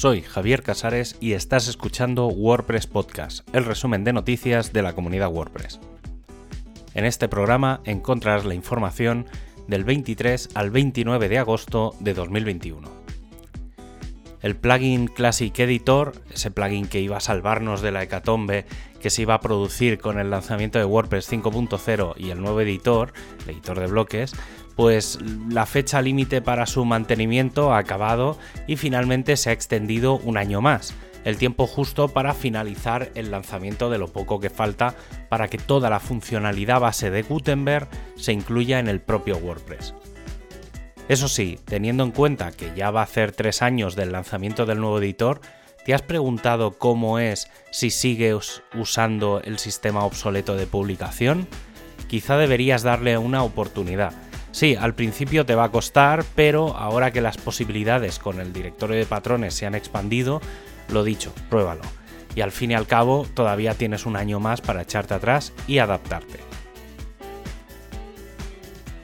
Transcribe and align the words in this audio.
soy 0.00 0.22
Javier 0.22 0.62
Casares 0.62 1.14
y 1.20 1.34
estás 1.34 1.68
escuchando 1.68 2.26
WordPress 2.28 2.86
Podcast, 2.86 3.46
el 3.54 3.66
resumen 3.66 4.02
de 4.02 4.14
noticias 4.14 4.72
de 4.72 4.80
la 4.80 4.94
comunidad 4.94 5.30
WordPress. 5.30 5.78
En 6.94 7.04
este 7.04 7.28
programa 7.28 7.82
encontrarás 7.84 8.46
la 8.46 8.54
información 8.54 9.26
del 9.68 9.84
23 9.84 10.48
al 10.54 10.70
29 10.70 11.28
de 11.28 11.38
agosto 11.38 11.94
de 12.00 12.14
2021. 12.14 12.99
El 14.42 14.56
plugin 14.56 15.06
Classic 15.06 15.56
Editor, 15.58 16.12
ese 16.32 16.50
plugin 16.50 16.86
que 16.86 17.00
iba 17.00 17.18
a 17.18 17.20
salvarnos 17.20 17.82
de 17.82 17.92
la 17.92 18.02
hecatombe 18.02 18.64
que 19.00 19.10
se 19.10 19.22
iba 19.22 19.34
a 19.34 19.40
producir 19.40 19.98
con 19.98 20.18
el 20.18 20.30
lanzamiento 20.30 20.78
de 20.78 20.84
WordPress 20.84 21.30
5.0 21.32 22.14
y 22.16 22.30
el 22.30 22.40
nuevo 22.40 22.60
editor, 22.60 23.12
el 23.44 23.50
editor 23.50 23.80
de 23.80 23.86
bloques, 23.86 24.34
pues 24.76 25.18
la 25.48 25.66
fecha 25.66 26.00
límite 26.00 26.42
para 26.42 26.66
su 26.66 26.84
mantenimiento 26.84 27.72
ha 27.72 27.78
acabado 27.78 28.38
y 28.66 28.76
finalmente 28.76 29.36
se 29.36 29.50
ha 29.50 29.52
extendido 29.52 30.18
un 30.18 30.36
año 30.36 30.60
más, 30.60 30.94
el 31.24 31.36
tiempo 31.36 31.66
justo 31.66 32.08
para 32.08 32.34
finalizar 32.34 33.10
el 33.14 33.30
lanzamiento 33.30 33.90
de 33.90 33.98
lo 33.98 34.08
poco 34.08 34.40
que 34.40 34.50
falta 34.50 34.94
para 35.28 35.48
que 35.48 35.58
toda 35.58 35.90
la 35.90 36.00
funcionalidad 36.00 36.80
base 36.80 37.10
de 37.10 37.22
Gutenberg 37.22 37.88
se 38.16 38.32
incluya 38.32 38.78
en 38.78 38.88
el 38.88 39.00
propio 39.00 39.36
WordPress. 39.36 39.94
Eso 41.10 41.26
sí, 41.26 41.58
teniendo 41.64 42.04
en 42.04 42.12
cuenta 42.12 42.52
que 42.52 42.72
ya 42.76 42.92
va 42.92 43.00
a 43.00 43.02
hacer 43.02 43.32
tres 43.32 43.62
años 43.62 43.96
del 43.96 44.12
lanzamiento 44.12 44.64
del 44.64 44.78
nuevo 44.78 45.00
editor, 45.00 45.40
¿te 45.84 45.92
has 45.92 46.02
preguntado 46.02 46.78
cómo 46.78 47.18
es 47.18 47.50
si 47.72 47.90
sigues 47.90 48.62
usando 48.78 49.42
el 49.44 49.58
sistema 49.58 50.04
obsoleto 50.04 50.54
de 50.54 50.68
publicación? 50.68 51.48
Quizá 52.06 52.38
deberías 52.38 52.84
darle 52.84 53.18
una 53.18 53.42
oportunidad 53.42 54.12
Sí, 54.52 54.76
al 54.76 54.94
principio 54.94 55.46
te 55.46 55.54
va 55.54 55.64
a 55.64 55.70
costar, 55.70 56.24
pero 56.34 56.76
ahora 56.76 57.12
que 57.12 57.20
las 57.20 57.38
posibilidades 57.38 58.18
con 58.18 58.40
el 58.40 58.52
directorio 58.52 58.96
de 58.96 59.06
patrones 59.06 59.54
se 59.54 59.66
han 59.66 59.74
expandido, 59.74 60.40
lo 60.88 61.04
dicho, 61.04 61.32
pruébalo. 61.48 61.82
Y 62.34 62.40
al 62.40 62.52
fin 62.52 62.72
y 62.72 62.74
al 62.74 62.86
cabo 62.86 63.26
todavía 63.34 63.74
tienes 63.74 64.06
un 64.06 64.16
año 64.16 64.40
más 64.40 64.60
para 64.60 64.82
echarte 64.82 65.14
atrás 65.14 65.52
y 65.66 65.78
adaptarte. 65.78 66.49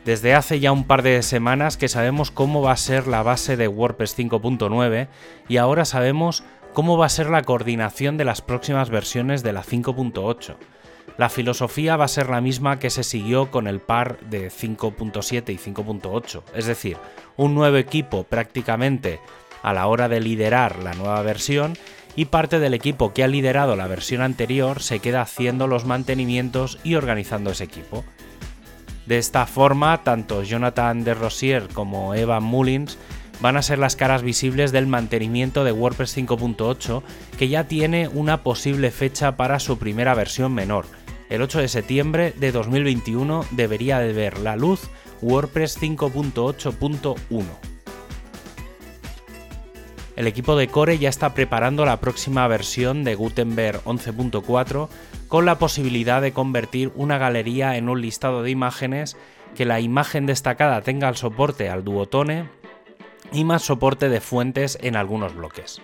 Desde 0.07 0.35
hace 0.35 0.61
ya 0.61 0.73
un 0.73 0.85
par 0.85 1.03
de 1.03 1.21
semanas 1.23 1.77
que 1.77 1.89
sabemos 1.89 2.31
cómo 2.31 2.63
va 2.63 2.73
a 2.73 2.77
ser 2.79 3.09
la 3.09 3.23
base 3.23 3.59
de 3.59 3.69
WordPress 3.69 4.17
5.9 4.17 5.09
y 5.49 5.57
ahora 5.59 5.85
sabemos 5.85 6.45
cómo 6.73 6.97
va 6.97 7.07
a 7.07 7.11
ser 7.11 7.29
la 7.29 7.43
coordinación 7.43 8.17
de 8.17 8.25
las 8.25 8.41
próximas 8.41 8.89
versiones 8.89 9.43
de 9.43 9.53
la 9.53 9.65
5.8 9.65 10.57
la 11.19 11.29
filosofía 11.29 11.97
va 11.97 12.05
a 12.05 12.09
ser 12.09 12.29
la 12.29 12.41
misma 12.41 12.79
que 12.79 12.91
se 12.91 13.03
siguió 13.03 13.51
con 13.51 13.67
el 13.67 13.81
par 13.81 14.19
de 14.21 14.51
5.7 14.51 15.53
y 15.53 15.57
5.8, 15.57 16.43
es 16.55 16.67
decir, 16.67 16.99
un 17.37 17.55
nuevo 17.55 17.77
equipo 17.77 18.25
prácticamente 18.25 19.21
a 19.63 19.73
la 19.73 19.87
hora 19.87 20.09
de 20.09 20.21
liderar 20.21 20.83
la 20.83 20.93
nueva 20.95 21.23
versión 21.23 21.75
y 22.17 22.27
parte 22.27 22.59
del 22.59 22.75
equipo 22.75 23.13
que 23.13 23.25
ha 23.25 23.29
liderado 23.29 23.77
la 23.77 23.87
versión 23.87 24.23
anterior 24.23 24.83
se 24.83 25.01
queda 25.01 25.23
haciendo 25.23 25.67
los 25.67 25.85
mantenimientos 25.85 26.79
y 26.85 26.95
organizando 26.95 27.51
ese 27.51 27.65
equipo. 27.65 28.05
De 29.07 29.19
esta 29.19 29.47
forma, 29.47 30.03
tanto 30.03 30.43
Jonathan 30.43 31.05
de 31.05 31.15
Rosier 31.15 31.69
como 31.73 32.15
Evan 32.15 32.43
Mullins 32.43 32.99
van 33.41 33.57
a 33.57 33.63
ser 33.63 33.79
las 33.79 33.97
caras 33.97 34.23
visibles 34.23 34.73
del 34.73 34.87
mantenimiento 34.87 35.63
de 35.65 35.73
WordPress 35.73 36.17
5.8, 36.17 37.03
que 37.39 37.49
ya 37.49 37.65
tiene 37.65 38.09
una 38.09 38.43
posible 38.43 38.91
fecha 38.91 39.37
para 39.37 39.61
su 39.61 39.79
primera 39.79 40.15
versión 40.15 40.55
menor, 40.55 40.87
el 41.29 41.43
8 41.43 41.61
de 41.61 41.69
septiembre 41.69 42.35
de 42.37 42.53
2021 42.53 43.45
debería 43.51 43.99
de 43.99 44.13
ver 44.13 44.39
la 44.39 44.57
luz 44.57 44.89
WordPress 45.23 45.81
5.8.1. 45.81 47.76
El 50.17 50.27
equipo 50.27 50.57
de 50.57 50.69
Core 50.69 50.99
ya 50.99 51.11
está 51.11 51.35
preparando 51.35 51.85
la 51.85 52.01
próxima 52.01 52.49
versión 52.49 53.05
de 53.05 53.15
Gutenberg 53.15 53.85
11.4 53.85 54.89
con 55.29 55.45
la 55.45 55.59
posibilidad 55.59 56.23
de 56.23 56.33
convertir 56.33 56.91
una 56.95 57.19
galería 57.19 57.77
en 57.77 57.91
un 57.91 58.01
listado 58.01 58.43
de 58.43 58.51
imágenes, 58.51 59.19
que 59.55 59.67
la 59.67 59.81
imagen 59.81 60.25
destacada 60.25 60.81
tenga 60.81 61.11
el 61.11 61.17
soporte 61.17 61.69
al 61.69 61.85
duotone 61.85 62.49
y 63.31 63.45
más 63.45 63.63
soporte 63.63 64.09
de 64.09 64.23
fuentes 64.23 64.79
en 64.81 64.97
algunos 64.97 65.35
bloques. 65.35 65.83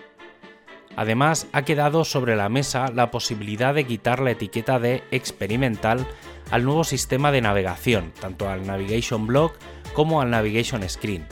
Además, 0.95 1.47
ha 1.53 1.61
quedado 1.61 2.03
sobre 2.03 2.35
la 2.35 2.49
mesa 2.49 2.91
la 2.91 3.11
posibilidad 3.11 3.75
de 3.75 3.85
quitar 3.85 4.19
la 4.19 4.31
etiqueta 4.31 4.79
de 4.79 5.03
experimental 5.11 6.07
al 6.49 6.63
nuevo 6.63 6.83
sistema 6.83 7.31
de 7.31 7.41
navegación, 7.41 8.11
tanto 8.19 8.49
al 8.49 8.65
Navigation 8.65 9.27
Block 9.27 9.55
como 9.93 10.21
al 10.21 10.31
Navigation 10.31 10.87
Screen. 10.89 11.27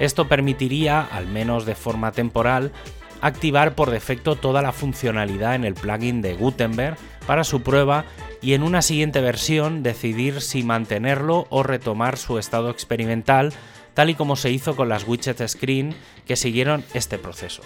Esto 0.00 0.28
permitiría, 0.28 1.02
al 1.02 1.26
menos 1.26 1.66
de 1.66 1.74
forma 1.74 2.10
temporal, 2.10 2.72
activar 3.20 3.74
por 3.74 3.90
defecto 3.90 4.34
toda 4.34 4.62
la 4.62 4.72
funcionalidad 4.72 5.54
en 5.54 5.64
el 5.64 5.74
plugin 5.74 6.22
de 6.22 6.34
Gutenberg 6.34 6.96
para 7.26 7.44
su 7.44 7.62
prueba 7.62 8.06
y 8.40 8.54
en 8.54 8.62
una 8.62 8.80
siguiente 8.80 9.20
versión 9.20 9.82
decidir 9.82 10.40
si 10.40 10.62
mantenerlo 10.62 11.46
o 11.50 11.62
retomar 11.62 12.16
su 12.16 12.38
estado 12.38 12.70
experimental, 12.70 13.52
tal 13.92 14.08
y 14.08 14.14
como 14.14 14.36
se 14.36 14.50
hizo 14.50 14.74
con 14.74 14.88
las 14.88 15.06
widgets 15.06 15.52
screen 15.52 15.94
que 16.26 16.36
siguieron 16.36 16.82
este 16.94 17.18
proceso. 17.18 17.62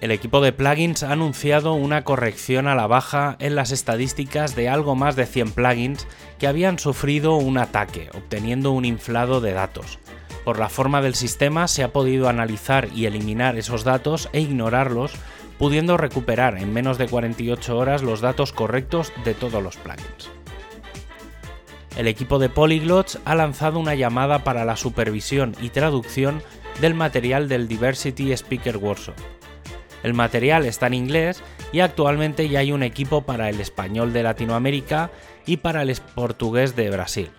El 0.00 0.12
equipo 0.12 0.40
de 0.40 0.52
plugins 0.52 1.02
ha 1.02 1.12
anunciado 1.12 1.74
una 1.74 2.04
corrección 2.04 2.68
a 2.68 2.76
la 2.76 2.86
baja 2.86 3.36
en 3.40 3.56
las 3.56 3.72
estadísticas 3.72 4.54
de 4.54 4.68
algo 4.68 4.94
más 4.94 5.16
de 5.16 5.26
100 5.26 5.52
plugins 5.52 6.06
que 6.38 6.46
habían 6.46 6.78
sufrido 6.78 7.36
un 7.36 7.58
ataque, 7.58 8.10
obteniendo 8.14 8.72
un 8.72 8.84
inflado 8.84 9.40
de 9.40 9.52
datos. 9.52 9.98
Por 10.44 10.58
la 10.58 10.68
forma 10.68 11.02
del 11.02 11.14
sistema 11.14 11.68
se 11.68 11.82
ha 11.82 11.92
podido 11.92 12.28
analizar 12.28 12.88
y 12.94 13.06
eliminar 13.06 13.58
esos 13.58 13.84
datos 13.84 14.28
e 14.32 14.40
ignorarlos, 14.40 15.12
pudiendo 15.58 15.96
recuperar 15.96 16.56
en 16.58 16.72
menos 16.72 16.98
de 16.98 17.08
48 17.08 17.76
horas 17.76 18.02
los 18.02 18.20
datos 18.20 18.52
correctos 18.52 19.12
de 19.24 19.34
todos 19.34 19.62
los 19.62 19.76
plugins. 19.76 20.30
El 21.96 22.06
equipo 22.06 22.38
de 22.38 22.48
Polyglots 22.48 23.18
ha 23.24 23.34
lanzado 23.34 23.80
una 23.80 23.96
llamada 23.96 24.44
para 24.44 24.64
la 24.64 24.76
supervisión 24.76 25.56
y 25.60 25.70
traducción 25.70 26.42
del 26.80 26.94
material 26.94 27.48
del 27.48 27.66
Diversity 27.66 28.32
Speaker 28.32 28.76
Workshop 28.76 29.16
el 30.02 30.14
material 30.14 30.66
está 30.66 30.86
en 30.86 30.94
inglés 30.94 31.42
y 31.72 31.80
actualmente 31.80 32.48
ya 32.48 32.60
hay 32.60 32.72
un 32.72 32.82
equipo 32.82 33.22
para 33.22 33.48
el 33.48 33.60
español 33.60 34.12
de 34.12 34.22
Latinoamérica 34.22 35.10
y 35.46 35.56
para 35.58 35.82
el 35.82 35.94
portugués 36.14 36.76
de 36.76 36.90
Brasil. 36.90 37.30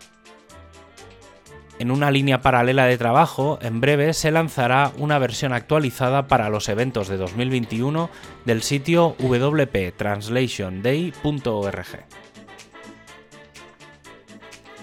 En 1.80 1.92
una 1.92 2.12
línea 2.12 2.42
paralela 2.42 2.86
de 2.86 2.98
trabajo, 2.98 3.58
en 3.62 3.80
breve 3.80 4.14
se 4.14 4.32
lanzará 4.32 4.92
una 4.98 5.18
versión 5.18 5.54
actualizada 5.54 6.28
para 6.28 6.50
los 6.50 6.68
eventos 6.68 7.08
de 7.08 7.16
2021 7.16 8.10
del 8.44 8.64
sitio 8.64 9.16
www.translationday.org. 9.18 11.86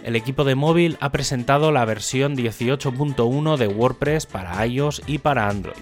El 0.05 0.17
equipo 0.17 0.45
de 0.45 0.55
móvil 0.55 0.97
ha 1.01 1.13
presentado 1.13 1.71
la 1.71 1.85
versión 1.85 2.35
18.1 2.35 3.59
de 3.59 3.67
WordPress 3.67 4.25
para 4.25 4.65
iOS 4.65 5.03
y 5.07 5.19
para 5.19 5.49
Android. 5.49 5.77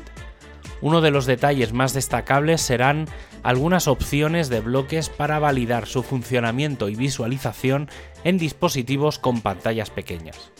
Uno 0.80 1.00
de 1.00 1.10
los 1.10 1.26
detalles 1.26 1.72
más 1.72 1.94
destacables 1.94 2.60
serán 2.60 3.06
algunas 3.42 3.88
opciones 3.88 4.48
de 4.48 4.60
bloques 4.60 5.08
para 5.08 5.38
validar 5.38 5.86
su 5.86 6.02
funcionamiento 6.02 6.88
y 6.88 6.94
visualización 6.94 7.88
en 8.24 8.38
dispositivos 8.38 9.18
con 9.18 9.40
pantallas 9.40 9.90
pequeñas. 9.90 10.52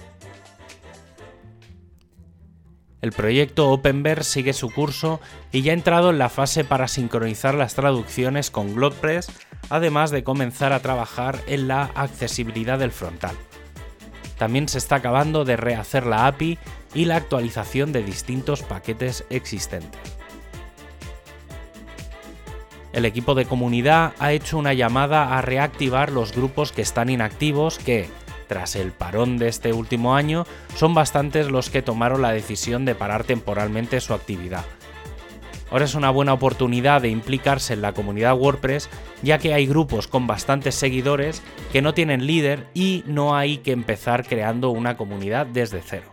El 3.05 3.13
proyecto 3.13 3.71
Openverse 3.71 4.31
sigue 4.31 4.55
su 4.55 4.71
curso 4.71 5.21
y 5.53 5.61
ya 5.61 5.73
ha 5.73 5.75
entrado 5.75 6.09
en 6.09 6.17
la 6.17 6.31
fase 6.31 6.65
para 6.65 6.89
sincronizar 6.89 7.55
las 7.55 7.75
traducciones 7.75 8.51
con 8.51 8.75
GlotPress, 8.75 9.31
además 9.69 10.11
de 10.11 10.25
comenzar 10.25 10.73
a 10.73 10.81
trabajar 10.81 11.39
en 11.47 11.69
la 11.69 11.91
accesibilidad 11.95 12.79
del 12.79 12.93
frontal. 12.93 13.37
También 14.39 14.69
se 14.69 14.79
está 14.79 14.97
acabando 14.97 15.45
de 15.45 15.57
rehacer 15.57 16.07
la 16.07 16.27
API 16.27 16.59
y 16.95 17.05
la 17.05 17.17
actualización 17.17 17.93
de 17.93 18.03
distintos 18.03 18.63
paquetes 18.63 19.25
existentes. 19.31 20.01
El 22.93 23.05
equipo 23.05 23.35
de 23.35 23.45
comunidad 23.45 24.13
ha 24.21 24.33
hecho 24.33 24.57
una 24.57 24.73
llamada 24.73 25.37
a 25.37 25.43
reactivar 25.43 26.13
los 26.13 26.33
grupos 26.33 26.71
que 26.71 26.83
están 26.83 27.11
inactivos 27.11 27.79
que, 27.79 28.09
tras 28.47 28.77
el 28.77 28.93
parón 28.93 29.37
de 29.37 29.49
este 29.49 29.73
último 29.73 30.15
año, 30.15 30.47
son 30.77 30.95
bastantes 30.95 31.51
los 31.51 31.71
que 31.71 31.83
tomaron 31.83 32.23
la 32.23 32.33
decisión 32.33 32.85
de 32.85 32.95
parar 32.95 33.25
temporalmente 33.25 34.01
su 34.01 34.15
actividad. 34.15 34.65
Ahora 35.71 35.87
es 35.87 35.95
una 35.95 36.11
buena 36.11 36.33
oportunidad 36.33 37.03
de 37.03 37.09
implicarse 37.09 37.73
en 37.75 37.83
la 37.83 37.93
comunidad 37.93 38.37
WordPress, 38.37 38.89
ya 39.23 39.39
que 39.39 39.55
hay 39.55 39.67
grupos 39.67 40.07
con 40.07 40.27
bastantes 40.27 40.75
seguidores 40.75 41.43
que 41.73 41.83
no 41.83 41.95
tienen 41.95 42.27
líder 42.27 42.67
y 42.75 43.03
no 43.07 43.37
hay 43.37 43.59
que 43.59 43.73
empezar 43.73 44.27
creando 44.27 44.71
una 44.71 44.97
comunidad 44.97 45.47
desde 45.47 45.81
cero. 45.81 46.07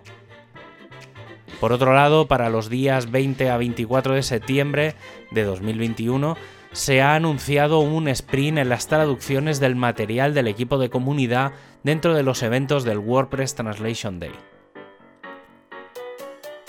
Por 1.59 1.73
otro 1.73 1.93
lado, 1.93 2.27
para 2.27 2.49
los 2.49 2.69
días 2.69 3.11
20 3.11 3.51
a 3.51 3.57
24 3.57 4.15
de 4.15 4.23
septiembre 4.23 4.95
de 5.29 5.43
2021, 5.43 6.35
se 6.71 7.01
ha 7.01 7.15
anunciado 7.15 7.79
un 7.79 8.07
sprint 8.07 8.57
en 8.57 8.69
las 8.69 8.87
traducciones 8.87 9.59
del 9.59 9.75
material 9.75 10.33
del 10.33 10.47
equipo 10.47 10.79
de 10.79 10.89
comunidad 10.89 11.51
dentro 11.83 12.15
de 12.15 12.23
los 12.23 12.41
eventos 12.41 12.83
del 12.83 12.97
WordPress 12.97 13.55
Translation 13.55 14.19
Day. 14.19 14.31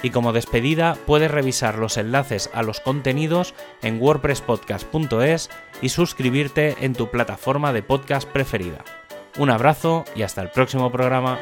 Y 0.03 0.11
como 0.11 0.33
despedida, 0.33 0.97
puedes 1.07 1.31
revisar 1.31 1.79
los 1.79 1.97
enlaces 1.97 2.51
a 2.53 2.63
los 2.63 2.81
contenidos 2.81 3.55
en 3.83 4.01
wordpresspodcast.es 4.03 5.51
y 5.81 5.89
suscribirte 5.91 6.77
en 6.81 6.95
tu 6.95 7.11
plataforma 7.11 7.73
de 7.73 7.83
podcast 7.83 8.29
preferida. 8.29 8.85
Un 9.39 9.51
abrazo 9.51 10.05
y 10.15 10.23
hasta 10.23 10.43
el 10.43 10.51
próximo 10.51 10.91
programa. 10.91 11.39